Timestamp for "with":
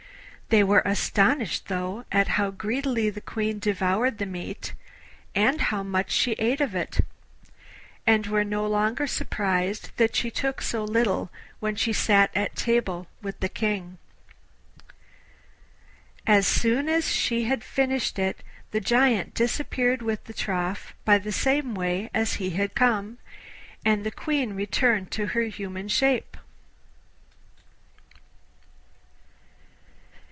13.21-13.39, 20.01-20.25